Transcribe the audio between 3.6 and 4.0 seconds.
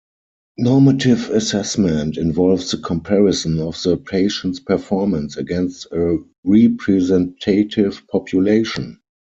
the